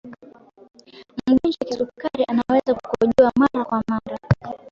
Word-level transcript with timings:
mgonjwa 1.27 1.57
wa 1.61 1.65
kisukari 1.67 2.23
anaweza 2.27 2.73
kukojoa 2.75 3.31
mara 3.35 3.65
kwa 3.65 3.83
mara 3.87 4.17